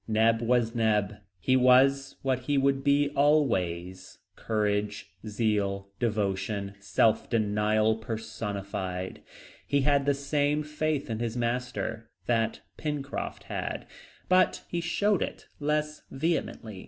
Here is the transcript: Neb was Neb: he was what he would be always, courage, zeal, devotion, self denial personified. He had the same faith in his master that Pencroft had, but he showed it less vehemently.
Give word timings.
Neb 0.07 0.41
was 0.41 0.73
Neb: 0.73 1.17
he 1.39 1.55
was 1.55 2.15
what 2.23 2.39
he 2.45 2.57
would 2.57 2.83
be 2.83 3.09
always, 3.11 4.17
courage, 4.35 5.13
zeal, 5.27 5.89
devotion, 5.99 6.73
self 6.79 7.29
denial 7.29 7.97
personified. 7.97 9.21
He 9.67 9.81
had 9.81 10.07
the 10.07 10.15
same 10.15 10.63
faith 10.63 11.07
in 11.11 11.19
his 11.19 11.37
master 11.37 12.09
that 12.25 12.61
Pencroft 12.77 13.43
had, 13.43 13.85
but 14.27 14.63
he 14.67 14.81
showed 14.81 15.21
it 15.21 15.45
less 15.59 16.01
vehemently. 16.09 16.79